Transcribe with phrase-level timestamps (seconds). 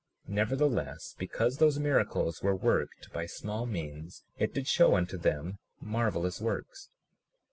[0.27, 5.59] 37:41 Nevertheless, because those miracles were worked by small means it did show unto them
[5.79, 6.89] marvelous works.